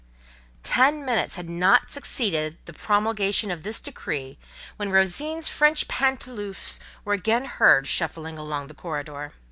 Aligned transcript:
Ten 0.63 1.05
minutes 1.05 1.35
had 1.35 1.47
not 1.47 1.91
succeeded 1.91 2.57
the 2.65 2.73
promulgation 2.73 3.51
of 3.51 3.61
this 3.61 3.79
decree 3.79 4.39
when 4.77 4.89
Rosine's 4.89 5.47
French 5.47 5.87
pantoufles 5.87 6.79
were 7.05 7.13
again 7.13 7.45
heard 7.45 7.85
shuffling 7.85 8.35
along 8.35 8.65
the 8.65 8.73
corridor. 8.73 9.33